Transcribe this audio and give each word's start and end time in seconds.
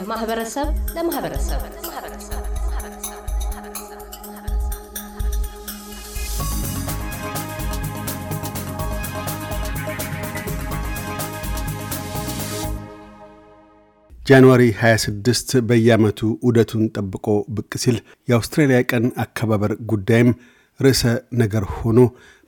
ከማህበረሰብ 0.00 0.66
ለማህበረሰብ 0.96 1.60
ጃንዋሪ 14.26 14.62
26 14.80 15.54
በየዓመቱ 15.68 16.20
ዑደቱን 16.42 16.84
ጠብቆ 16.96 17.26
ብቅ 17.56 17.72
ሲል 17.82 17.98
የአውስትራሊያ 18.28 18.80
ቀን 18.90 19.06
አከባበር 19.24 19.74
ጉዳይም 19.92 20.30
ርዕሰ 20.80 21.02
ነገር 21.42 21.66
ሆኖ 21.76 22.00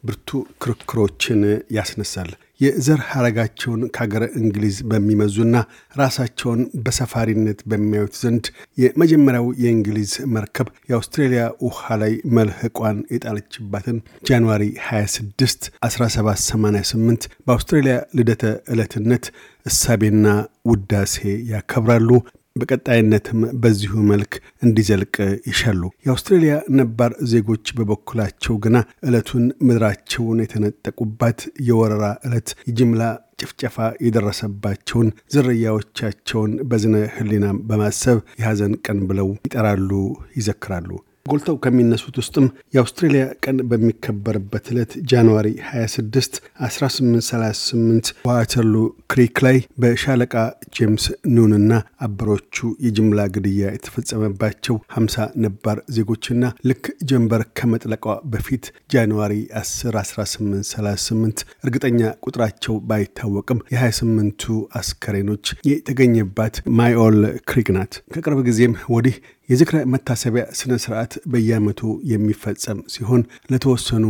ብርቱ 0.04 0.28
ክርክሮችን 0.62 1.40
ያስነሳል። 1.78 2.30
የዘር 2.60 3.00
ሐረጋቸውን 3.10 3.82
ከአገረ 3.94 4.24
እንግሊዝ 4.40 4.76
በሚመዙና 4.90 5.54
ራሳቸውን 6.00 6.60
በሰፋሪነት 6.84 7.60
በሚያዩት 7.70 8.14
ዘንድ 8.22 8.46
የመጀመሪያው 8.78 9.46
የእንግሊዝ 9.62 10.12
መርከብ 10.34 10.68
የአውስትሬሊያ 10.90 11.44
ውሃ 11.66 11.96
ላይ 12.02 12.12
መልህቋን 12.36 12.98
የጣለችባትን 13.14 13.98
ጃንዋሪ 14.28 14.64
26 14.88 15.70
1788 15.88 17.30
በአውስትሬሊያ 17.46 17.96
ልደተ 18.18 18.44
ዕለትነት 18.72 19.24
እሳቤና 19.66 20.26
ውዳሴ 20.66 21.16
ያከብራሉ። 21.50 22.10
በቀጣይነትም 22.56 23.40
በዚሁ 23.62 23.92
መልክ 24.10 24.32
እንዲዘልቅ 24.62 25.14
ይሻሉ። 25.50 25.82
የአውስትሬልያ 26.06 26.54
ነባር 26.78 27.12
ዜጎች 27.32 27.66
በበኩላቸው 27.78 28.54
ግና 28.64 28.76
ዕለቱን 29.06 29.44
ምድራቸውን 29.66 30.42
የተነጠቁባት 30.44 31.40
የወረራ 31.68 32.06
ዕለት 32.26 32.50
የጅምላ 32.68 33.02
ጭፍጨፋ 33.40 33.76
የደረሰባቸውን 34.04 35.08
ዝርያዎቻቸውን 35.34 36.52
በዝነ 36.70 36.96
ህሊና 37.14 37.46
በማሰብ 37.68 38.18
የሐዘን 38.40 38.74
ቀን 38.86 38.98
ብለው 39.10 39.30
ይጠራሉ፣ 39.40 39.90
ይዘክራሉ። 40.38 40.90
ጎልተው 41.26 41.56
ከሚነሱት 41.64 42.14
ውስጥም 42.20 42.44
የአውስትሬልያ 42.74 43.24
ቀን 43.44 43.56
በሚከበርበት 43.70 44.64
ዕለት 44.72 44.92
ጃንዋሪ 45.10 45.48
26 45.70 46.38
1838 46.66 48.10
ዋተርሉ 48.28 48.74
ክሪክ 49.12 49.36
ላይ 49.46 49.58
በሻለቃ 49.82 50.34
ጄምስ 50.76 51.04
ኑንና 51.34 51.72
አበሮቹ 52.06 52.56
የጅምላ 52.86 53.26
ግድያ 53.34 53.72
የተፈጸመባቸው 53.74 54.76
50 54.96 55.26
ነባር 55.44 55.78
ዜጎችና 55.96 56.38
ልክ 56.70 56.82
ጀንበር 57.10 57.44
ከመጥለቋ 57.58 58.04
በፊት 58.32 58.64
January 58.94 59.34
10 59.60 59.92
1838 59.96 61.44
እርግጠኛ 61.64 62.00
ቁጥራቸው 62.26 62.76
ባይታወቅም 62.90 63.62
የ28ቱ 63.74 64.46
አስከሬኖች 64.80 65.46
የተገኘባት 65.70 66.56
Myall 66.80 67.18
Creek 67.50 67.70
ናት። 67.76 67.94
ከቅርብ 68.14 68.40
ጊዜም 68.48 68.74
ወዲህ 68.94 69.16
የዝክረ 69.50 69.78
መታሰቢያ 69.92 70.44
ስነ 70.58 70.72
ስርዓት 70.82 71.12
በየዓመቱ 71.30 71.80
የሚፈጸም 72.10 72.80
ሲሆን 72.94 73.22
ለተወሰኑ 73.52 74.04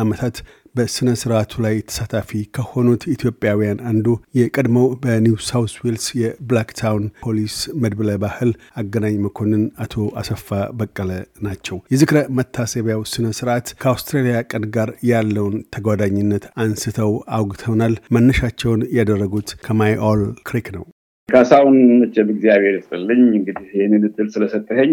ዓመታት 0.00 0.36
በሥነ 0.74 1.10
ሥርዓቱ 1.20 1.52
ላይ 1.64 1.76
ተሳታፊ 1.88 2.40
ከሆኑት 2.56 3.02
ኢትዮጵያውያን 3.12 3.78
አንዱ 3.90 4.06
የቀድሞው 4.38 4.88
በኒው 5.02 5.36
ሳውስ 5.46 5.74
ዌልስ 5.82 6.06
የብላክታውን 6.20 7.04
ፖሊስ 7.22 7.54
መድብለ 7.82 8.16
ባህል 8.24 8.50
አገናኝ 8.80 9.16
መኮንን 9.24 9.64
አቶ 9.84 10.06
አሰፋ 10.20 10.48
በቀለ 10.80 11.12
ናቸው። 11.46 11.78
የዝክረ 11.92 12.20
መታሰቢያው 12.38 13.04
ስነ 13.12 13.32
ስርዓት 13.38 13.68
ከአውስትራሊያ 13.82 14.36
ቀን 14.50 14.66
ጋር 14.76 14.90
ያለውን 15.10 15.56
ተጓዳኝነት 15.76 16.46
አንስተው 16.64 17.14
አውግተውናል። 17.38 17.96
መነሻቸውን 18.16 18.82
ያደረጉት 18.98 19.50
ከማይኦል 19.66 20.22
ክሪክ 20.48 20.68
ነው። 20.76 20.86
ካሳሁን 21.28 21.76
መቼም 22.00 22.28
እግዚአብሔር 22.32 22.74
ይስጥልኝ። 22.76 23.22
እንግዲህ 23.32 23.68
ይህንን 23.74 24.02
እድል 24.08 24.28
ስለሰጠኸኝ 24.34 24.90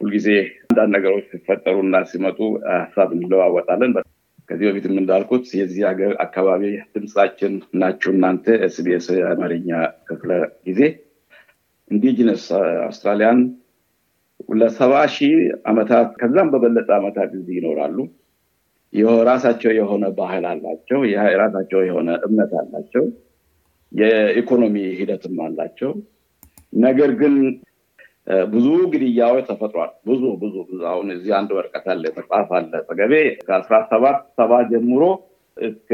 ሁልጊዜ 0.00 0.28
አንዳንድ 0.64 0.90
ነገሮች 0.96 1.24
ሲፈጠሩና 1.32 1.96
ሲመጡ 2.10 2.38
ሀሳብ 2.74 3.10
እንለዋወጣለን። 3.16 3.92
ከዚህ 4.48 4.66
በፊትም 4.68 4.94
እንዳልኩት 5.00 5.44
የዚህ 5.58 5.82
ሀገር 5.88 6.12
አካባቢ 6.24 6.62
ድምፃችን 6.94 7.52
ናችሁ 7.80 8.10
እናንተ 8.14 8.54
SBS 8.66 9.06
የአማርኛ 9.14 9.70
ክፍለ 10.08 10.30
ጊዜ 10.66 10.80
indigenous 11.90 12.44
Australian 12.86 13.40
ለሰባ 14.56 14.94
ሺህ 15.14 15.34
ዓመታት 15.70 16.08
ከዛም 16.20 16.50
በበለጠ 16.52 16.88
ዓመታት 16.98 17.30
እዚህ 17.38 17.54
ይኖራሉ። 17.58 17.98
ራሳቸው 19.28 19.72
የሆነ 19.76 20.04
ባህል 20.16 20.46
አላቸው። 20.48 21.00
የራሳቸው 21.12 21.82
የሆነ 21.86 22.10
እምነት 22.26 22.52
አላቸው። 22.60 23.04
የኢኮኖሚ 23.92 24.76
ሂደትም 24.98 25.36
አላቸው። 25.44 25.90
ነገር 26.82 27.10
ግን 27.20 27.34
ብዙ 28.50 28.66
ግድያዎች 28.92 29.44
ተፈጥሯል። 29.48 29.92
ብዙ 30.08 30.22
ብዙ 30.42 30.54
አሁን 30.90 31.06
እዚህ 31.14 31.32
አንድ 31.38 31.50
ወረቀት 31.56 31.86
አለ፣ 31.92 32.04
መጽሐፍ 32.18 32.50
አለ 32.58 32.72
ጠገቤ 32.88 33.14
ከአስራ 33.46 33.76
ሰባት 33.90 34.18
ሰባ 34.38 34.60
ጀምሮ 34.70 35.02
እስከ 35.56 35.90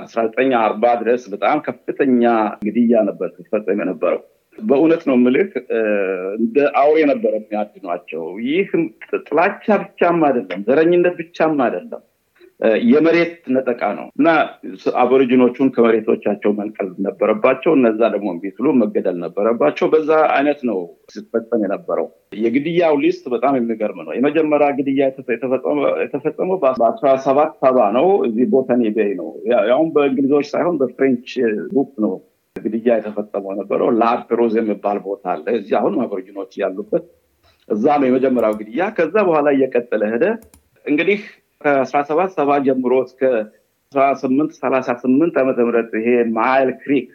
አስራ 0.00 0.18
ዘጠኝ 0.26 0.50
አርባ 0.60 0.84
ድረስ 1.02 1.22
በጣም 1.34 1.58
ከፍተኛ 1.66 2.22
ግድያ 2.64 3.02
ነበር 3.08 3.28
ሲፈጸም 3.36 3.80
የነበረው። 3.82 4.22
በእውነት 4.58 5.02
ነው 5.08 5.16
ምልክ 5.22 5.52
እንደ 6.38 6.56
አውሬ 6.80 6.98
ነበረ 7.10 7.32
የሚያድኗቸው። 7.38 8.24
ይህ 8.48 8.68
ጥላቻ 9.22 9.66
ብቻም 9.82 10.18
አይደለም፣ 10.28 10.60
ዘረኝነት 10.68 11.14
ብቻም 11.20 11.56
አይደለም 11.66 12.02
የመሬት 12.86 13.32
ነጠቃ 13.54 13.82
ነው 13.96 14.06
እና 14.18 14.28
አቦሪጂኖቹን 15.00 15.68
ከመሬቶቻቸው 15.74 16.50
መንቀል 16.58 16.88
ነበረባቸው። 17.06 17.72
እነዛ 17.78 18.00
ደግሞ 18.14 18.28
እምቢ 18.34 18.44
መገደል 18.82 19.16
ነበረባቸው። 19.24 19.86
በዛ 19.94 20.10
አይነት 20.34 20.60
ነው 20.68 20.78
ሲፈጸም 21.12 21.64
የነበረው። 21.64 22.06
የግድያው 22.44 22.94
list 23.02 23.24
በጣም 23.34 23.56
የሚገርም 23.58 24.00
ነው። 24.06 24.12
የመጀመሪያ 24.18 24.68
ግድያ 24.78 25.08
የተፈጸመው 26.04 26.56
በአስራ 26.64 27.10
ሰባት 27.26 27.52
ሰባ 27.62 27.88
ነው። 27.98 28.08
እዚህ 28.28 28.46
Botany 28.54 28.92
Bay 28.96 29.12
ነው። 29.20 29.28
ያውም 29.70 29.90
በእንግሊዞች 29.96 30.48
ሳይሆን 30.54 30.78
በ 30.82 30.94
French 30.94 31.28
group 31.68 31.92
ነው 32.04 32.14
ግድያ 32.56 32.90
የተፈጸመው 32.98 33.52
የነበረው። 33.54 33.88
La 34.00 34.12
Perouse 34.12 34.52
የሚባል 34.58 34.98
ቦታ 35.04 35.24
አለ 35.32 35.46
እዚህ 35.58 35.74
አሁን 35.80 35.94
አቦሪጂኖች 36.02 36.52
ያሉበት 36.60 37.06
እዛ 37.68 37.84
ነው 38.00 38.06
የመጀመሪያው 38.08 38.54
ግድያ። 38.58 38.82
ከዛ 38.96 39.14
በኋላ 39.28 39.48
እየቀጠለ 39.56 40.04
ሄደ 40.12 40.24
እንግዲህ 40.86 41.20
ከአስራ 41.64 41.98
ሰባት 42.08 42.30
ሰባ 42.36 42.50
ጀምሮ 42.66 42.94
እስከ 43.06 43.20
አስራ 43.92 44.04
ስምንት 44.22 44.52
ሰላሳ 44.60 44.88
ስምንት 45.02 45.34
ዓመተ 45.42 45.58
ምህረት 45.66 45.92
ይሄ 45.98 46.08
ማይል 46.36 46.70
ክሪክ 46.80 47.08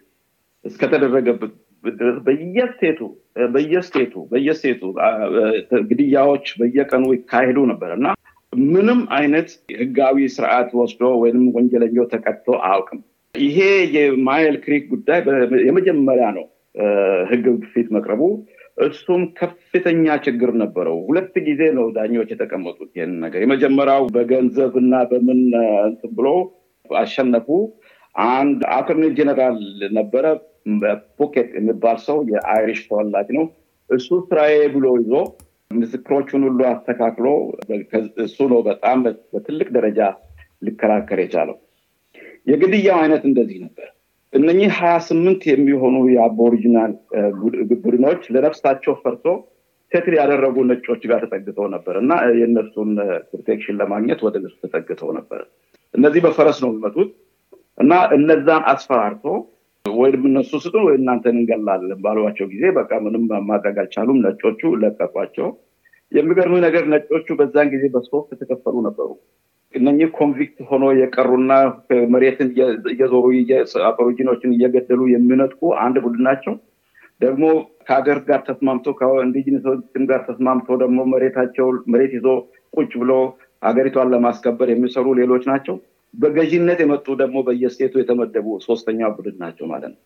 እስከተደረገበት 0.65 1.53
ድረስ 1.83 2.17
በየስቴቱ 2.25 2.99
በየስቴቱ 3.53 4.13
በየስቴቱ 4.31 4.81
ግድያዎች 5.89 6.45
በየቀኑ 6.59 7.05
ይካሄዱ 7.15 7.59
ነበር 7.71 7.91
እና 7.97 8.07
ምንም 8.53 8.99
አይነት 9.17 9.49
ህጋዊ 9.79 10.27
ስርዓት 10.35 10.69
ወስዶ 10.79 11.11
ወይም 11.21 11.41
ወንጀለኛው 11.55 12.05
ተቀጥቶ 12.13 12.47
አያውቅም። 12.63 13.01
ይሄ 13.35 13.57
የማይል 13.95 14.55
ክሪክ 14.63 14.85
ጉዳይ 14.93 15.19
የመጀመሪያ 15.67 16.27
ነው 16.38 16.45
ህግ 17.31 17.45
ፊት 17.73 17.88
መቅረቡ። 17.95 18.21
እሱም 18.79 19.22
ከፍተኛ 19.40 20.16
ችግር 20.25 20.50
ነበረው። 20.62 20.97
ሁለት 21.07 21.34
ጊዜ 21.47 21.62
ነው 21.78 21.85
ዳኞች 21.95 22.29
የተቀመጡት 22.34 22.91
ይህን 22.97 23.13
ነገር። 23.23 23.40
የመጀመሪያው 23.44 24.03
በገንዘብ 24.16 24.73
እና 24.81 25.01
በምን 25.09 25.41
እንትን 25.85 26.12
ብሎ 26.17 26.28
አሸነፉ። 26.85 27.47
አንድ 28.31 28.62
አቶርኒ 28.78 29.06
ጀነራል 29.18 29.57
ነበረ 29.97 30.25
ፖኬት 31.19 31.50
የሚባል 31.57 31.97
ሰው 32.07 32.18
የአይሪሽ 32.31 32.79
ተወላጅ 32.88 33.29
ነው። 33.38 33.45
እሱ 33.89 34.07
ስራዬ 34.25 34.56
ብሎ 34.73 34.88
ይዞ 35.01 35.13
ምስክሮቹን 35.72 36.44
ሁሉ 36.48 36.59
አስተካክሎ 36.71 37.27
እሱ 38.24 38.38
ነው 38.51 38.59
በጣም 38.68 38.98
በትልቅ 39.33 39.68
ደረጃ 39.77 40.00
ሊከራከር 40.65 41.19
የቻለው። 41.24 41.57
የግድያው 42.48 42.98
አይነት 43.01 43.24
እንደዚህ 43.30 43.57
ነበር። 43.65 43.88
እነኚህ 44.33 44.69
ሀያ 44.77 44.95
ስምንት 45.05 45.41
የሚሆኑ 45.49 45.95
የአቦሪጂናል 46.13 46.91
ቡድኖች 47.83 48.21
ለነፍሳቸው 48.33 48.93
ፈርቶ 49.01 49.25
ሴትል 49.91 50.15
ያደረጉ 50.19 50.55
ነጮች 50.69 51.03
ጋር 51.09 51.21
ተጠግተው 51.25 51.67
ነበር 51.73 51.95
እና 52.01 52.11
የእነሱን 52.39 52.89
protection 53.30 53.80
ለማግኘት 53.79 54.19
ወደ 54.25 54.35
እነሱ 54.41 54.57
ተጠግተው 54.65 55.09
ነበር። 55.17 55.41
እነዚህ 55.93 56.21
በፈረስ 56.25 56.57
ነው 56.63 56.69
የሚመጡት 56.71 57.09
እና 57.77 57.93
እነዛን 58.17 58.63
አስፈራርቶ 58.71 59.25
ወይም 59.85 60.23
እነሱ 60.29 60.51
ስጡን 60.63 60.83
ወይ 60.87 60.95
እናንተን 60.99 61.37
እንገላለን 61.39 61.99
ባሏቸው 62.03 62.47
ጊዜ 62.53 62.63
በቃ 62.77 62.91
ምንም 63.05 63.23
ማድረግ 63.49 63.75
አልቻሉም። 63.83 64.19
ነጮቹ 64.25 64.71
ለቀቋቸው። 64.81 65.47
የሚገርም 66.11 66.55
ነገር 66.65 66.83
ነጮቹ 66.93 67.27
በዛን 67.39 67.67
ጊዜ 67.73 67.83
በሶስት 67.93 68.29
የተከፈሉ 68.35 68.75
ነበሩ። 68.87 69.09
እነኚህ 69.74 70.07
convict 70.18 70.57
ሆኖ 70.69 70.86
የቀሩና 71.00 71.51
መሬትን 72.13 72.48
እየዞሩ 72.92 73.25
አቦሪጂኖችን 73.89 74.56
እየገደሉ 74.56 75.01
የሚነጥቁ 75.12 75.62
አንድ 75.83 75.98
ቡድን 76.06 76.24
ናቸው። 76.27 76.54
ደግሞ 77.21 77.45
ከሀገር 77.88 78.19
ጋር 78.27 78.39
ተስማምቶ 78.48 78.88
ከኢንዲጂነሶችም 79.00 80.04
ጋር 80.10 80.19
ተስማምቶ 80.27 80.77
ደግሞ 80.83 81.00
መሬታቸው 81.13 81.68
መሬት 81.94 82.12
ይዞ 82.18 82.27
ቁጭ 82.74 82.92
ብሎ 83.01 83.12
ሀገሪቷን 83.63 84.12
ለማስከበር 84.13 84.68
የሚሰሩ 84.71 85.07
ሌሎች 85.19 85.44
ናቸው። 85.51 85.75
በገዥነት 86.13 86.80
የመጡ 86.83 87.07
ደግሞ 87.22 87.38
በየስቴቱ 87.48 87.94
የተመደቡ 88.00 88.48
ሶስተኛ 88.68 89.10
ቡድን 89.15 89.36
ናቸው 89.44 89.65
ማለት 89.72 89.92
ነው 89.94 90.00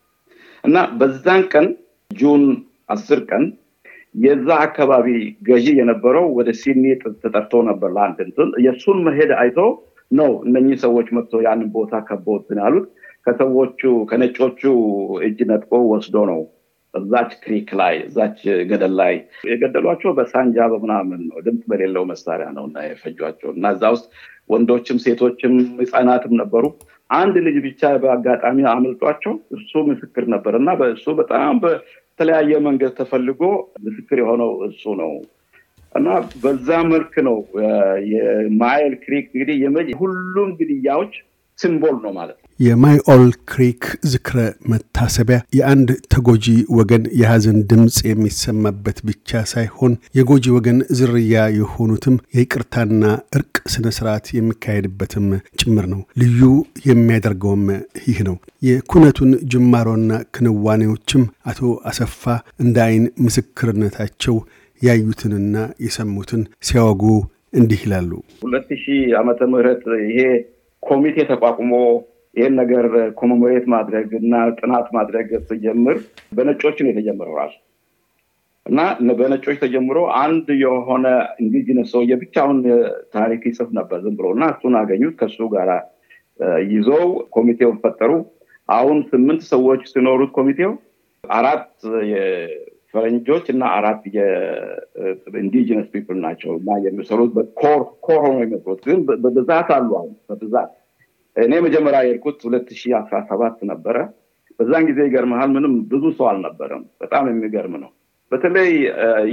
እና 0.63 0.77
በዛን 0.99 1.43
ቀን 1.53 1.67
ጁን 2.11 2.43
አስር 2.89 3.19
ቀን 3.29 3.43
የዛ 4.15 4.47
አካባቢ 4.65 5.07
ገዢ 5.47 5.67
የነበረው 5.77 6.25
ወደ 6.37 6.49
ሲድኒ 6.59 6.85
ተጠርቶ 7.17 7.61
ነበር 7.69 7.89
ለአንድ 7.95 8.19
እንትን። 8.25 8.49
የእሱን 8.65 8.99
መሄድ 9.07 9.31
አይቶ 9.39 9.59
ነው 10.11 10.31
እነኚህ 10.45 10.77
ሰዎች 10.83 11.07
መጥቶ 11.17 11.41
ያንን 11.45 11.69
ቦታ 11.75 12.01
ከቦትን 12.07 12.59
ያሉት። 12.63 12.87
ከሰዎቹ 13.27 13.81
ከነጮቹ 14.09 14.61
እጅ 15.25 15.39
ነጥቆ 15.51 15.71
ወስዶ 15.91 16.15
ነው 16.31 16.41
እዛች 16.93 17.31
ክሪክ 17.43 17.69
ላይ 17.79 17.95
እዛች 18.07 18.39
ገደል 18.69 18.93
ላይ 18.99 19.13
የገደሏቸው። 19.47 20.11
በሳንጃ 20.17 20.65
በምናምን 20.73 21.21
ነው 21.29 21.37
ድምፅ 21.45 21.63
በሌለው 21.71 22.03
መሳሪያ 22.11 22.47
ነው 22.57 22.65
እና 22.69 22.83
የፈጇቸው 22.85 23.49
እና 23.55 23.71
እዛ 23.75 23.83
ውስጥ 23.95 24.05
ወንዶችም 24.49 24.97
ሴቶችም 25.05 25.53
ህፃናትም 25.79 26.33
ነበሩ። 26.41 26.65
አንድ 27.09 27.35
ልጅ 27.45 27.57
ብቻ 27.65 27.81
በአጋጣሚ 28.03 28.59
አምልጧቸው። 28.71 29.33
እሱ 29.57 29.71
ምስክር 29.89 30.25
ነበር 30.33 30.53
እና 30.59 30.69
በእሱ 30.79 31.05
በጣም 31.19 31.57
በተለያየ 32.19 32.57
መንገድ 32.65 32.91
ተፈልጎ 32.97 33.41
ምስክር 33.85 34.17
የሆነው 34.21 34.51
እሱ 34.65 34.83
ነው። 34.99 35.11
እና 35.95 36.07
በዛ 36.43 36.67
መልክ 36.91 37.13
ነው 37.27 37.37
የማይል 38.11 38.93
ክሪክ 39.03 39.25
እንግዲህ 39.31 39.57
ሁሉም 40.01 40.49
ግድያዎች 40.59 41.13
ሲምቦል 41.59 41.95
ነው 42.03 42.11
ማለት 42.13 42.35
ነው 42.35 42.41
የማይኦል 42.59 43.21
ክሪክ 43.49 43.83
ዝክረ 44.11 44.39
መታሰቢያ 44.71 45.37
የአንድ 45.57 45.89
ተጎጂ 46.13 46.45
ወገን 46.77 47.03
የሐዘን 47.19 47.57
ድምፅ 47.69 47.97
የሚሰማበት 48.09 48.97
ብቻ 49.07 49.41
ሳይሆን 49.51 49.93
የጎጂ 50.17 50.45
ወገን 50.55 50.79
ዝርያ 50.99 51.43
የሆኑትም 51.57 52.15
የይቅርታና 52.35 53.03
እርቅ 53.37 53.55
ስነ 53.73 53.87
ስርዓት 53.97 54.27
የሚካሄድበትም 54.33 55.27
ጭምር 55.61 55.87
ነው። 55.93 56.01
ልዩ 56.21 56.41
የሚያደርገውም 56.89 57.65
ይህ 58.05 58.19
ነው። 58.29 58.37
የኩነቱን 58.67 59.33
ጅማሮና 59.53 60.11
ክንዋኔዎችም 60.35 61.23
አቶ 61.45 61.61
አሰፋ 61.89 62.23
እንደ 62.59 62.77
አይን 62.87 63.05
ምስክርነታቸው 63.27 64.37
ያዩትንና 64.81 65.55
የሰሙትን 65.83 66.41
ሲያወጉ 66.67 67.03
እንዲህ 67.53 67.81
ይላሉ። 67.85 68.11
ሁለት 68.43 68.69
ሺህ 68.79 69.01
ዓመተ 69.19 69.41
ምህረት 69.51 69.83
ይሄ 70.05 70.19
ኮሚቴ 70.83 71.17
ተቋቁሞ 71.29 71.71
ይህን 72.35 72.53
ነገር 72.59 72.85
commemorate 73.19 73.65
ማድረግ 73.73 74.09
እና 74.21 74.35
ጥናት 74.59 74.87
ማድረግ 74.95 75.27
ሲጀምር 75.49 75.97
በነጮች 76.37 76.77
የተጀመረው 76.83 77.35
ራሱ። 77.41 77.55
እና 78.65 78.79
በነጮች 79.17 79.57
ተጀምሮ 79.63 79.97
አንድ 80.21 80.47
የሆነ 80.61 81.07
Indigenous 81.43 81.89
ሰውዬ 81.93 82.15
ብቻውን 82.21 82.59
ታሪክ 83.15 83.41
ይጽፍ 83.49 83.69
ነበር 83.79 83.97
ዝም 84.05 84.15
ብሎ 84.19 84.27
እና 84.35 84.45
እሱን 84.53 84.75
አገኙት 84.81 85.15
ከሱ 85.19 85.47
ጋር 85.55 85.69
ይዘው 86.69 87.05
ኮሚቴውን 87.35 87.77
ፈጠሩ። 87.83 88.11
አሁን 88.69 88.97
ስምንት 89.09 89.41
ሰዎች 89.51 89.81
ሲኖሩት 89.91 90.31
ኮሚቴው 90.37 90.71
አራት 91.23 91.67
የፈረንጆች 92.93 93.45
እና 93.51 93.63
አራት 93.75 94.01
የ 94.15 94.44
Indigenous 94.44 95.87
people 95.93 96.17
ናቸው 96.25 96.51
እና 96.57 96.75
የሚሰሩት 96.83 97.31
core 97.61 97.81
ሆኖ 98.17 98.35
የሚሰሩት 98.41 98.81
ግን 98.89 98.99
በብዛት 99.23 99.69
አሉ 99.77 99.89
አሁን 99.99 100.11
በብዛት። 100.27 100.71
እኔ 101.35 101.53
መጀመሪያ 101.65 101.99
የሄድኩት 102.03 102.39
ሁለት 102.47 102.67
ሺህ 102.79 102.93
አስራ 102.99 103.19
ሰባት 103.29 103.57
ነበረ። 103.71 103.97
በዛን 104.59 104.85
ጊዜ 104.89 104.99
ይገርመሃል 105.07 105.49
ምንም 105.55 105.73
ብዙ 105.91 106.03
ሰው 106.17 106.27
አልነበረም። 106.31 106.83
በጣም 107.03 107.25
የሚገርም 107.31 107.75
ነው። 107.83 107.91
በተለይ 108.31 108.69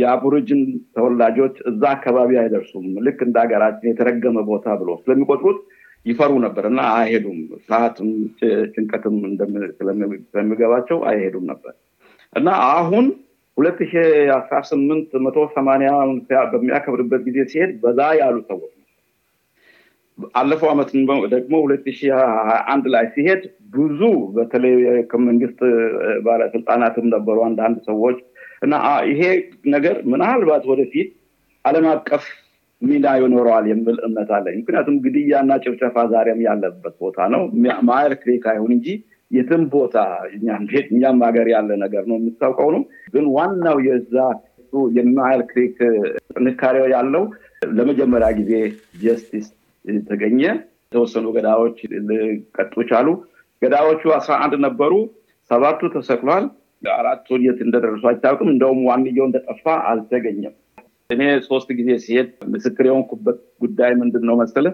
የአቦሪጅን 0.00 0.62
ተወላጆች 0.96 1.56
እዛ 1.70 1.82
አካባቢ 1.96 2.30
አይደርሱም። 2.42 2.86
ልክ 3.06 3.20
እንደ 3.26 3.36
ሀገራችን 3.44 3.90
የተረገመ 3.90 4.40
ቦታ 4.50 4.76
ብሎ 4.80 4.90
ስለሚቆጥሩት 5.02 5.60
ይፈሩ 6.06 6.32
ነበር 6.44 6.64
እና 6.70 6.82
አይሄዱም። 6.98 7.38
ሰዓትም 7.68 8.10
ጭንቀትም 8.74 9.16
ስለሚገባቸው 10.28 11.00
አይሄዱም 11.10 11.44
ነበር። 11.52 11.74
እና 12.32 12.48
አሁን 12.74 13.06
ሁለት 13.60 13.78
ሺ 13.88 14.02
አስራ 14.34 14.58
ስምንት 14.68 15.10
መቶ 15.24 15.38
ሰማኒያ 15.54 15.90
በሚያከብርበት 16.52 17.22
ጊዜ 17.26 17.38
ሲሄድ 17.50 17.72
በዛ 17.82 18.00
ያሉ 18.20 18.36
ሰዎች 18.50 18.74
አለፈው 20.38 20.68
አመት 20.72 20.90
ደግሞ 21.34 21.54
ሁለት 21.64 21.86
ሺ 21.98 22.10
አንድ 22.72 22.84
ላይ 22.94 23.04
ሲሄድ 23.14 23.42
ብዙ 23.74 24.00
በተለይ 24.36 24.74
ከመንግስት 25.10 25.60
ባለስልጣናትም 26.26 27.06
ነበሩ 27.14 27.38
አንዳንድ 27.46 27.78
ሰዎች 27.88 28.18
እና 28.62 28.74
ይሄ 29.10 29.20
ነገር 29.74 29.96
ምናልባት 30.12 30.64
ወደፊት 30.72 31.10
አለም 31.64 31.86
አቀፍ 31.92 32.24
ሚና 32.82 33.06
ይኖረዋል 33.18 33.64
የሚል 33.70 33.96
እምነት 34.06 34.30
አለኝ። 34.36 34.56
ምክንያቱም 34.60 34.96
ግድያና 35.04 35.52
ጭፍጨፋ 35.64 36.04
ዛሬም 36.12 36.40
ያለበት 36.46 36.94
ቦታ 37.00 37.28
ነው። 37.34 37.42
ማይል 37.88 38.14
ክሪክ 38.22 38.44
አይሁን 38.52 38.72
እንጂ 38.76 38.86
የትም 39.30 39.64
ቦታ 39.74 39.96
እኛም 40.90 41.18
ሀገር 41.26 41.48
ያለ 41.52 41.70
ነገር 41.82 42.04
ነው 42.10 42.16
የምታውቀው 42.18 42.70
ነው 42.76 42.82
ግን 43.12 43.24
ዋናው 43.34 43.78
የዛ 43.86 44.14
የማይል 44.96 45.40
ክሪክ 45.50 45.76
ጥንካሬው 46.32 46.86
ያለው 46.94 47.24
ለመጀመሪያ 47.72 48.28
ጊዜ 48.38 48.52
justice 49.02 49.46
ተገኘ። 50.04 50.40
የተወሰኑ 50.84 51.26
ገዳዮች 51.36 51.76
ሊቀጡ 52.08 52.74
ቻሉ። 52.90 53.08
ገዳዮቹ 53.62 54.02
አስራ 54.16 54.32
አንድ 54.44 54.54
ነበሩ። 54.64 54.92
ሰባቱ 55.50 55.90
ተሰቅሏል። 55.94 56.44
አራቱ 56.92 57.38
የት 57.44 57.58
እንደደረሱ 57.64 58.04
አይታወቅም። 58.10 58.50
እንደውም 58.52 58.80
ዋናው 58.88 59.26
እንደጠፋ 59.28 59.64
አልተገኘም። 59.88 60.54
እኔ 61.10 61.20
ሶስት 61.48 61.68
ጊዜ 61.78 61.90
ሲሄድ 62.04 62.28
ምስክር 62.52 62.84
የሆንኩበት 62.88 63.38
ጉዳይ 63.62 63.92
ምንድን 64.00 64.24
ነው 64.28 64.36
መስለ 64.40 64.66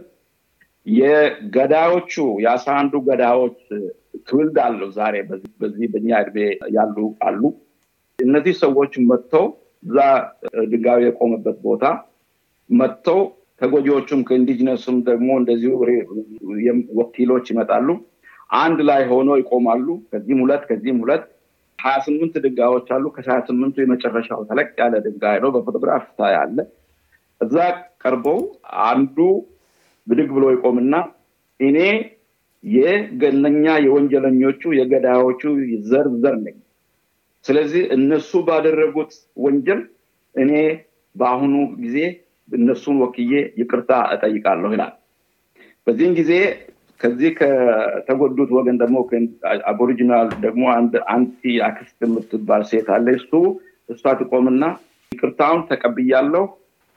የገዳዎቹ 0.86 2.12
የአስራ 2.42 2.72
አንዱ 2.80 2.94
ገዳዎች 3.06 3.56
ትውልድ 4.26 4.58
አለው 4.64 4.90
ዛሬ 4.98 5.14
በዚህ 5.60 5.86
በኛ 5.94 6.08
እድሜ 6.22 6.38
ያሉ 6.76 6.96
አሉ 7.26 7.42
እነዚህ 8.18 8.54
ሰዎች 8.62 8.92
መጥተው 9.08 9.46
እዛ 9.82 9.96
ድንጋዩ 10.70 11.00
የቆመበት 11.04 11.56
ቦታ 11.66 11.84
መጥተው 12.70 13.20
ተጎጂዎቹም 13.60 14.20
ከኢንዲጅነሱም 14.28 14.96
ደግሞ 15.08 15.28
እንደዚሁ 15.40 15.72
ወኪሎች 16.98 17.46
ይመጣሉ። 17.52 17.88
አንድ 18.58 18.78
ላይ 18.88 19.02
ሆኖ 19.10 19.28
ይቆማሉ። 19.40 19.86
ከዚህም 20.10 20.40
ሁለት 20.44 20.62
ከዚህም 20.68 20.98
ሁለት 21.04 21.24
ሀያ 21.78 21.96
ስምንት 22.06 22.34
ድንጋዮች 22.44 22.88
አሉ። 22.96 23.04
ከሀያ 23.14 23.38
ስምንቱ 23.48 23.76
የመጨረሻው 23.82 24.42
ተለቅ 24.50 24.68
ያለ 24.82 24.94
ድንጋይ 25.06 25.38
ነው። 25.44 25.50
በፎቶግራፍ 25.56 26.04
ያለ 26.36 26.58
እዛ 27.40 27.56
ቀርበው 28.02 28.38
አንዱ 28.88 29.16
ብድግ 30.06 30.28
ብሎ 30.36 30.44
ይቆምና 30.54 30.94
እኔ 31.60 31.78
የገነኛ 32.64 33.64
የወንጀለኞቹ 33.84 34.62
የገዳዮቹ 34.78 35.42
ዘር 35.88 36.06
ዘር 36.22 36.36
ነኝ 36.44 36.56
ስለዚህ 37.46 37.82
እነሱ 37.96 38.30
ባደረጉት 38.46 39.12
ወንጀል 39.44 39.80
እኔ 40.34 40.52
በአሁኑ 41.16 41.54
ጊዜ 41.82 41.98
እነሱን 42.48 42.96
ወክዬ 43.02 43.32
ይቅርታ 43.60 43.92
እጠይቃለሁ 44.14 44.70
ይላል። 44.74 44.94
በዚህም 45.86 46.12
ጊዜ 46.18 46.32
ከዚህ 47.00 47.30
ከተጎዱት 47.38 48.50
ወገን 48.56 48.76
ደግሞ 48.82 48.96
Aboriginal 49.70 50.28
ደግሞ 50.44 50.62
auntie 51.14 51.42
አክስት 51.66 51.98
የምትባል 52.04 52.62
ሴት 52.70 52.88
አለ። 52.94 53.06
እሱ 53.18 53.32
እሷ 53.88 54.14
ትቆምና 54.20 54.62
ይቅርታውን 55.12 55.60
ተቀብያለሁ 55.68 56.44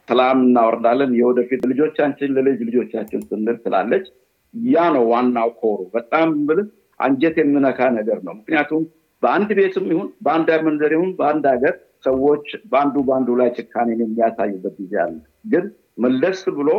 ሰላም 0.08 0.40
እናወርዳለን 0.46 1.12
የወደፊት 1.18 1.62
ልጆቻችን 1.72 2.32
ለልጅ 2.38 2.60
ልጆቻችን 2.70 3.22
ስንል 3.28 3.58
ትላለች። 3.64 4.06
ያ 4.54 4.86
ነው 4.96 5.04
ዋናው 5.12 5.50
core 5.60 5.71
ኡ። 5.71 5.80
በጣም 5.94 6.30
ብል 6.48 6.62
አንጀት 7.00 7.36
የሚነካ 7.42 7.80
ነገር 7.98 8.18
ነው። 8.26 8.34
ምክንያቱም 8.40 8.84
በአንድ 9.24 9.50
ቤትም 9.58 9.86
ይሁን 9.92 10.08
በአንድ 10.26 10.50
መንደር 10.68 10.92
ይሁን 10.96 11.12
በአንድ 11.18 11.46
ሀገር 11.54 11.74
ሰዎች 12.06 12.46
በአንዱ 12.72 12.96
በአንዱ 13.08 13.30
ላይ 13.40 13.50
ጭካኔን 13.58 14.02
የሚያሳዩበት 14.04 14.76
ጊዜ 14.82 14.94
አለ። 15.04 15.16
ግን 15.52 15.66
መለስ 16.04 16.42
ብሎ 16.58 16.70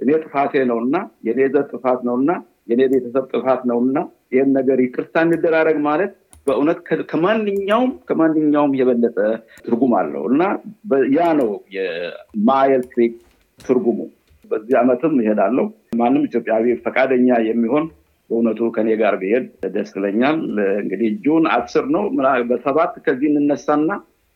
እኔ 0.00 0.10
ጥፋቴ 0.24 0.52
ነውና 0.70 0.96
የኔ 1.26 1.38
ጥፋት 1.70 2.00
ነውና 2.08 2.30
የኔ 2.70 2.80
ቤተሰብ 2.92 3.24
ጥፋት 3.32 3.60
ነውና 3.70 3.98
ይህን 4.32 4.50
ነገር 4.58 4.78
ይቅርታ 4.84 5.16
እንደራረግ 5.26 5.78
ማለት 5.86 6.12
በእውነት 6.46 6.78
ከማንኛውም 7.10 7.90
ከማንኛውም 8.08 8.72
የበለጠ 8.78 9.16
ትርጉም 9.64 9.92
አለው 9.98 10.22
እና 10.30 10.42
ያ 11.16 11.26
ነው 11.40 11.50
የማየል 11.76 12.84
ትርጉሙ። 13.60 13.98
በዚህ 14.44 14.74
ዓመትም 14.80 15.14
ይሄዳለው 15.22 15.66
ማንም 15.98 16.26
ኢትዮጵያዊ 16.28 16.74
ፈቃደኛ 16.84 17.28
የሚሆን 17.48 17.86
በእውነቱ 18.30 18.60
ከኔ 18.74 18.88
ጋር 19.00 19.14
ብሄድ 19.20 19.44
ደስ 19.74 19.90
ይለኛል። 19.96 20.38
እንግዲህ 20.82 21.10
ጁን 21.24 21.44
አስር 21.54 21.84
ነው። 21.94 22.04
በሰባት 22.50 22.94
ከዚህ 23.06 23.28
እንነሳና 23.34 23.90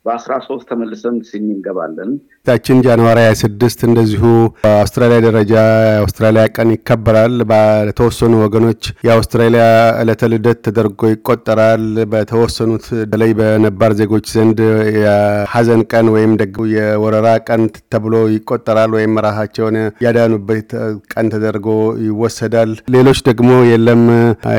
በአስራ 0.05 0.33
ሶስት 0.47 0.65
ተመልሰን 0.71 1.17
ሲኝ 1.27 1.45
እንገባለን። 1.53 2.09
ታችን 2.47 2.79
ጃንዋሪ 2.85 3.19
26 3.27 3.83
እንደዚሁ 3.89 4.23
በአውስትራሊያ 4.65 5.19
ደረጃ 5.27 5.53
የአውስትራሊያ 5.87 6.45
ቀን 6.57 6.71
ይከበራል። 6.75 7.35
በተወሰኑ 7.51 8.33
ወገኖች 8.43 8.81
የአውስትራሊያ 9.07 9.65
ዕለተ 10.01 10.31
ልደት 10.33 10.59
ተደርጎ 10.67 11.11
ይቆጠራል። 11.13 11.85
በተወሰኑት 12.13 12.87
በተለይ 13.03 13.35
በነባር 13.41 13.95
ዜጎች 14.01 14.27
ዘንድ 14.35 14.59
የሀዘን 14.99 15.85
ቀን 15.93 16.09
ወይም 16.17 16.33
ደግሞ 16.43 16.67
የወረራ 16.75 17.29
ቀን 17.49 17.63
ተብሎ 17.95 18.15
ይቆጠራል 18.35 18.91
ወይም 18.99 19.15
ራሳቸውን 19.27 19.79
ያዳኑበት 20.07 20.69
ቀን 21.13 21.31
ተደርጎ 21.35 21.69
ይወሰዳል። 22.09 22.75
ሌሎች 22.97 23.21
ደግሞ 23.29 23.53
የለም። 23.71 24.05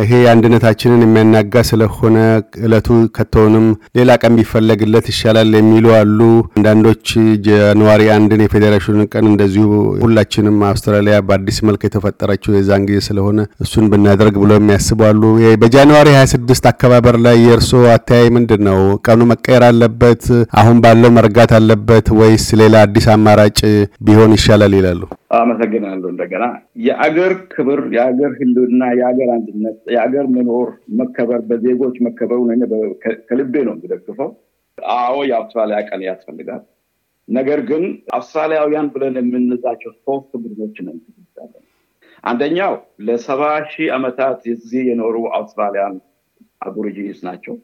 ይሄ 0.01 0.23
አንድነታችንን 0.33 1.05
የሚያናጋ 1.05 1.65
ስለሆነ 1.69 2.17
እለቱ 2.65 2.87
ከተሆንም 3.17 3.67
ሌላ 3.97 4.11
ቀን 4.23 4.33
ቢፈለግለት 4.39 5.05
ይሻላል 5.11 5.31
ይሻላል 5.35 5.53
የሚሉ 5.57 5.85
አሉ። 5.97 6.19
አንዳንዶች 6.55 7.05
ጃንዋሪ 7.45 8.01
አንድን 8.15 8.41
የፌዴሬሽኑ 8.43 8.97
ቀን 9.13 9.25
እንደዚሁ 9.29 9.67
ሁላችንም 10.03 10.57
አውስትራሊያ 10.67 11.15
በአዲስ 11.27 11.57
መልክ 11.67 11.81
የተፈጠረችው 11.87 12.51
የዛን 12.55 12.83
ጊዜ 12.89 12.99
ስለሆነ 13.07 13.45
እሱን 13.63 13.85
ብናደርግ 13.93 14.35
ብሎ 14.43 14.51
የሚያስቡ 14.57 14.99
አሉ። 15.07 15.23
በጃንዋሪ 15.61 16.11
26 16.17 16.69
አከባበር 16.71 17.17
ላይ 17.25 17.37
የእርስዎ 17.45 17.81
አተያይ 17.95 18.29
ምንድን 18.37 18.63
ነው? 18.69 18.77
ቀኑ 19.07 19.19
መቀየር 19.31 19.65
አለበት? 19.69 20.23
አሁን 20.59 20.77
ባለው 20.85 21.13
መርጋት 21.17 21.53
አለበት 21.59 22.07
ወይስ 22.19 22.47
ሌላ 22.61 22.83
አዲስ 22.85 23.07
አማራጭ 23.15 23.59
ቢሆን 24.05 24.37
ይሻላል 24.37 24.75
ይላሉ? 24.79 25.01
አመሰግናለሁ። 25.37 26.07
እንደገና 26.13 26.45
የአገር 26.85 27.33
ክብር፣ 27.53 27.79
የአገር 27.95 28.31
ህልውና፣ 28.39 28.81
የአገር 28.99 29.29
አንድነት፣ 29.35 29.77
የአገር 29.95 30.25
መኖር 30.35 30.69
መከበር፣ 30.99 31.41
በዜጎች 31.49 31.95
መከበሩ 32.07 32.39
ከልቤ 33.27 33.55
ነው 33.67 33.75
የሚደግፈው። 33.75 34.31
አዎ 34.77 35.15
የአውስትራሊያ 35.29 35.79
ቀን 35.89 36.01
ያስፈልጋል። 36.07 36.61
ነገር 37.27 37.59
ግን 37.69 37.83
አውስትራሊያውያን 38.13 38.87
ብለን 38.93 39.17
የምንዛቸው 39.19 39.91
ሶስት 39.99 40.31
ቡድኖች 40.41 40.77
ነው። 40.87 40.95
አንደኛው 42.23 42.73
ለሰባ 43.05 43.41
ሺህ 43.71 43.87
ዓመታት 43.95 44.41
እዚህ 44.53 44.83
የኖሩ 44.89 45.15
አውስትራሊያን 45.37 45.95
አቦሪጂኒስ 46.61 47.19
ናቸው። 47.27 47.55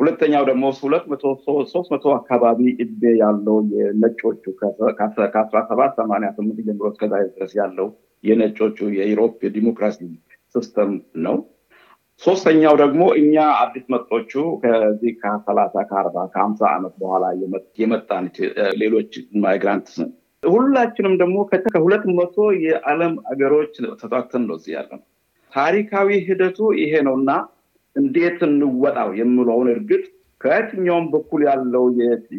ሁለተኛው 0.00 0.42
ደግሞ 0.48 0.64
ሁለት 0.78 1.04
መቶ 1.10 1.22
ሶስት 1.70 1.88
መቶ 1.92 2.06
አካባቢ 2.18 2.60
እድሜ 2.76 3.12
ያለው 3.20 3.58
የነጮቹ 3.74 4.42
ከአስራ 4.98 5.24
ሰባት 5.70 5.92
ሰማንያ 6.00 6.28
ስምንት 6.36 6.58
ጀምሮ 6.66 6.86
እስከዛ 6.92 7.12
ድረስ 7.30 7.52
ያለው 7.60 7.88
የነጮቹ 8.24 8.88
የ 8.96 9.06
Europe 9.06 9.36
የዲሞክራሲ 9.46 9.98
system 10.54 10.92
ነው። 11.26 11.36
ሶስተኛው 12.22 12.74
ደግሞ 12.80 13.02
እኛ 13.20 13.34
አዲስ 13.62 13.84
መጦቹ 13.92 14.32
ከዚህ 14.62 15.12
ከሰላሳ 15.20 15.74
ከአርባ 15.90 16.16
ከሀምሳ 16.32 16.62
ዓመት 16.76 16.94
በኋላ 17.02 17.24
የመጣን 17.80 18.26
ሌሎች 18.80 19.12
migrant 19.42 19.88
ሁላችንም 20.42 21.14
ደግሞ 21.22 21.36
ከሁለት 21.66 22.04
መቶ 22.18 22.36
የዓለም 22.64 23.14
አገሮች 23.30 23.72
ተውጣጥተን 24.02 24.42
ነው 24.48 24.58
ያለ 24.74 24.90
ታሪካዊ 25.52 26.08
ሂደቱ 26.26 26.58
ይሄ 26.80 26.92
ነው 27.06 27.14
እና 27.20 27.30
እንዴት 27.96 28.40
እንወጣው 28.48 29.10
የምለውን 29.20 29.68
እርግጥ 29.74 30.04
ከየትኛውም 30.40 31.06
በኩል 31.12 31.42
ያለው 31.48 31.84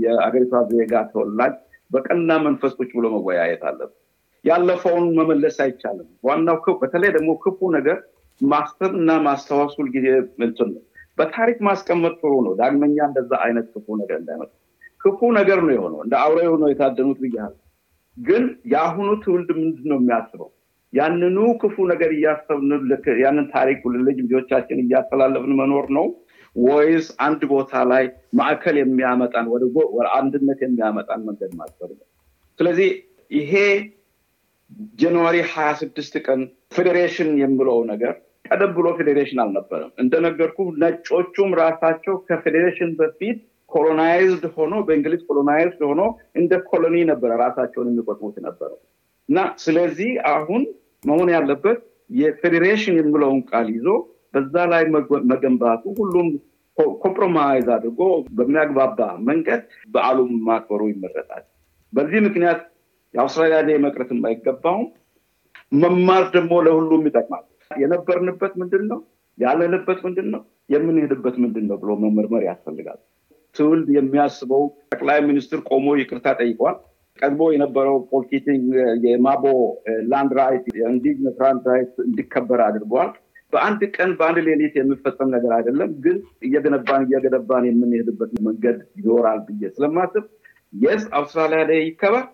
የአገሪቷ 0.04 0.60
ዜጋ 0.72 0.94
ተወላጅ 1.12 1.56
በቀና 1.92 2.32
መንፈስ 2.46 2.74
ቁጭ 2.80 2.90
ብሎ 2.98 3.08
መወያየት 3.16 3.64
አለበት። 3.70 3.96
ያለፈውን 4.46 5.06
መመለስ 5.18 5.58
አይቻልም። 5.64 6.10
ዋናው 6.28 6.58
በተለይ 6.82 7.12
ደግሞ 7.16 7.32
ክፉ 7.44 7.70
ነገር 7.78 7.98
ማሰብ 8.42 8.92
እና 9.00 9.12
ማስታወስ 9.26 9.74
ሁልጊዜ 9.80 10.08
እንትን 10.42 10.70
ነው። 10.74 10.84
በታሪክ 11.18 11.58
ማስቀመጥ 11.68 12.14
ጥሩ 12.22 12.34
ነው። 12.46 12.54
ዳግመኛ 12.60 12.98
እንደዛ 13.10 13.32
አይነት 13.46 13.68
ክፉ 13.74 13.96
ነገር 14.02 14.18
እንዳይመጣ። 14.22 14.52
ክፉ 15.02 15.20
ነገር 15.40 15.60
ነው 15.64 15.74
የሆነው 15.76 16.00
እንደ 16.06 16.14
አውሬ 16.24 16.40
ነው 16.62 16.70
የታደኑት 16.72 17.20
ብያለሁ። 17.24 17.58
ግን 18.18 18.44
የአሁኑ 18.72 19.10
ትውልድ 19.24 19.50
ምንድን 19.58 19.88
ነው 19.92 19.98
የሚያስበው? 20.00 20.50
ያንኑ 20.94 21.38
ክፉ 21.62 21.76
ነገር 21.92 22.12
እያሰብን 22.16 22.72
ያንን 23.22 23.46
ታሪክ 23.54 23.80
ልጅ 24.00 24.18
ልጆቻችን 24.24 24.82
እያስተላለፍን 24.84 25.54
መኖር 25.60 25.86
ነው 25.98 26.06
ወይስ 26.56 27.08
አንድ 27.26 27.42
ቦታ 27.52 27.82
ላይ 27.92 28.04
ማዕከል 28.34 28.76
የሚያመጣን 28.80 29.48
ወደ 29.52 29.64
አንድነት 30.18 30.60
የሚያመጣን 30.66 31.26
መንገድ 31.28 31.52
ማሰብ 31.60 31.90
ነው። 31.92 32.06
ስለዚህ 32.60 32.90
ይሄ 33.32 33.54
January 35.00 35.38
ሀያ 35.52 35.70
ስድስት 35.82 36.14
ቀን 36.26 36.40
ፌዴሬሽን 36.76 37.30
የምለው 37.42 37.78
ነገር 37.92 38.14
ቀደም 38.48 38.72
ብሎ 38.76 38.88
ፌዴሬሽን 38.98 39.40
አልነበረም። 39.44 39.92
እንደነገርኩ 40.04 40.60
ነጮቹም 40.82 41.52
ራሳቸው 41.62 42.16
ከፌዴሬሽን 42.28 42.92
በፊት 43.00 43.40
colonised 43.72 44.44
ሆኖ 44.58 44.74
በእንግሊዝ 44.88 45.22
colonised 45.30 45.82
ሆኖ 45.90 46.02
እንደ 46.40 46.54
colony 46.70 46.98
ነበረ 47.10 47.32
ራሳቸውን 47.42 47.90
የሚቆጥሩት 47.92 48.38
ነበረው 48.46 48.78
እና 49.30 49.40
ስለዚህ 49.64 50.12
አሁን 50.34 50.62
መሆን 51.04 51.30
ያለበት 51.36 51.80
የፌዴሬሽን 52.18 52.96
የምለውን 53.00 53.42
ቃል 53.50 53.68
ይዞ 53.74 53.88
በዛ 54.34 54.56
ላይ 54.72 54.84
መገንባቱ 55.32 55.84
ሁሉም 56.00 56.28
compromise 57.04 57.68
አድርጎ 57.76 58.00
በሚያግባባ 58.38 59.00
መንገድ 59.28 59.62
በዓሉም 59.94 60.32
ማክበሩ 60.48 60.82
ይመረጣል። 60.92 61.44
በዚህ 61.94 62.20
ምክንያት 62.28 62.60
የ 63.14 63.22
Australia 63.22 63.60
Day 63.68 63.78
መቅረት 63.86 64.10
የማይገባውም 64.14 64.88
መማር 65.76 66.24
ደግሞ 66.36 66.54
ለሁሉም 66.66 67.06
ይጠቅማል። 67.08 67.46
የነበርንበት 67.72 68.54
ምንድን 68.62 68.84
ነው? 68.92 69.00
ያለንበት 69.38 70.00
ምንድን 70.06 70.28
ነው? 70.34 70.42
የምንሄድበት 70.74 71.36
ምንድን 71.44 71.66
ነው 71.70 71.78
ብሎ 71.82 71.92
መመርመር 72.04 72.44
ያስፈልጋል። 72.48 73.00
ትውልድ 73.56 73.88
የሚያስበው 73.96 74.64
ጠቅላይ 74.92 75.20
ሚኒስትር 75.28 75.60
ቆሞ 75.70 75.88
ይቅርታ 76.00 76.28
ጠይቋል። 76.40 76.76
ቀድሞ 77.20 77.44
የነበረው 77.54 77.96
ፖል 78.10 78.28
ኪቲንግ 78.28 78.66
የማቦ 79.06 79.46
land 80.12 80.32
right 80.40 80.66
የ 80.80 80.89
Indigenous 80.89 81.38
land 81.44 81.64
right 81.72 81.94
እንዲከበር 82.06 82.62
አድርጓል። 82.66 83.10
በአንድ 83.54 83.82
ቀን 83.96 84.10
በአንድ 84.20 84.38
ሌሊት 84.48 84.74
የሚፈጸም 84.78 85.30
ነገር 85.36 85.52
አይደለም። 85.58 85.92
ግን 86.06 86.18
እየገነባን 86.48 87.06
እየገነባን 87.08 87.66
የምንሄድበት 87.70 88.32
መንገድ 88.48 88.80
ይኖራል 89.00 89.40
ብዬ 89.48 89.70
ስለማስብ 89.76 90.26
yes 90.74 91.04
አውስትራሊያ 91.20 91.62
ላይ 91.70 91.80
ይከበር፣ 91.88 92.26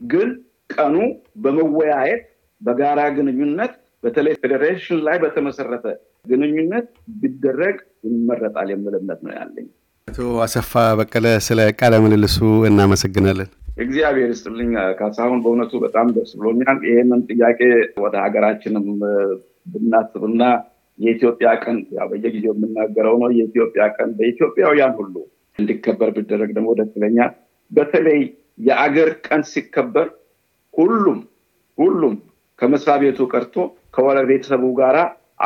ግን 0.00 0.28
ቀኑ 0.70 0.96
በመወያየት 1.44 2.24
በጋራ 2.60 3.00
ግንኙነት 3.16 3.72
በተለይ 4.04 4.34
ፌዴሬሽን 4.42 4.98
ላይ 5.06 5.16
በተመሰረተ 5.22 5.86
ግንኙነት 6.26 6.86
ቢደረግ 7.20 7.76
ይመረጣል 8.06 8.68
የሚል 8.72 8.94
እምነት 9.00 9.20
ነው 9.26 9.32
ያለኝ። 9.38 9.66
አቶ 10.08 10.20
አሰፋ 10.44 10.70
በቀለ 10.98 11.26
ስለ 11.46 11.60
ቃለ 11.80 11.94
ምልልሱ 12.04 12.38
እናመሰግናለን። 12.68 13.48
እግዚአብሔር 13.78 14.30
ይስጥልኝ 14.32 14.70
ካሳሁን፣ 14.98 15.38
በእውነቱ 15.44 15.72
በጣም 15.84 16.06
ደስ 16.16 16.30
ብሎኛል። 16.38 16.78
ይህንን 16.88 17.20
ጥያቄ 17.30 17.60
ወደ 18.04 18.14
ሀገራችንም 18.24 18.86
ብናስብና 19.66 20.42
የኢትዮጵያ 20.98 21.50
ቀን 21.62 21.76
በየጊዜው 22.10 22.54
የምናገረው 22.56 23.14
ነው። 23.22 23.30
የኢትዮጵያ 23.38 23.84
ቀን 23.96 24.10
በኢትዮጵያውያን 24.18 24.94
ሁሉ 24.98 25.14
እንዲከበር 25.58 26.10
ቢደረግ 26.16 26.50
ደግሞ 26.56 26.70
ደስ 26.78 26.90
ይለኛል። 26.98 27.32
በተለይ 27.70 28.20
የአገር 28.66 29.10
ቀን 29.26 29.42
ሲከበር 29.50 30.08
ሁሉም 30.74 31.18
ሁሉም 31.78 32.14
ከመስሪያ 32.58 32.96
ቤቱ 33.02 33.20
ቀርቶ 33.32 33.54
ከወረ 33.94 34.18
ቤተሰቡ 34.28 34.64
ጋራ 34.78 34.98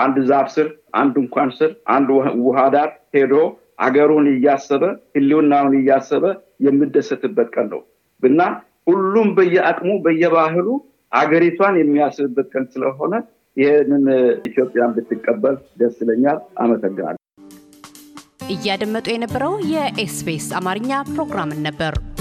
አንድ 0.02 0.16
ዛፍ 0.28 0.48
ስር፣ 0.54 0.68
አንድ 1.00 1.14
እንኳን 1.22 1.50
ስር፣ 1.58 1.70
አንድ 1.94 2.08
ውሃ 2.44 2.58
ዳር 2.74 2.88
ሄዶ 3.16 3.34
አገሩን 3.78 4.26
እያሰበ 4.32 4.82
ህልውናውን 5.14 5.74
እያሰበ 5.80 6.24
የሚደሰትበት 6.66 7.48
ቀን 7.54 7.66
ነው 7.72 7.80
እና 8.22 8.40
ሁሉም 8.86 9.28
በየአቅሙ 9.36 9.90
በየባህሉ 10.04 10.66
አገሪቷን 11.12 11.74
የሚያስብበት 11.80 12.48
ቀን 12.54 12.64
ስለሆነ 12.74 13.14
ይህንን 13.56 14.04
ኢትዮጵያን 14.48 14.94
ብትቀበል 14.96 15.56
ደስ 15.80 15.96
ይለኛል። 16.02 16.38
አመሰግናለሁ። 16.62 17.20
እያደመጡ 18.54 19.06
የነበረው 19.12 19.54
የኤስቢኤስ 19.72 20.48
አማርኛ 20.58 20.90
ፕሮግራምን 21.12 21.62
ነበር። 21.68 21.94